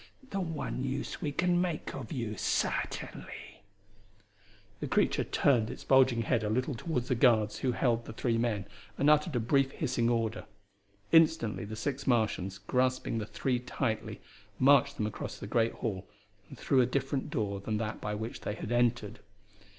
[0.31, 3.61] The one use we can make of you, certainly."
[4.79, 8.35] The creature turned its bulging head a little towards the guards who held the three
[8.39, 8.65] men,
[8.97, 10.45] and uttered a brief hissing order.
[11.11, 14.21] Instantly the six Martians, grasping the three tightly,
[14.57, 16.07] marched them across the great hall
[16.49, 19.19] and through a different door than that by which they had entered.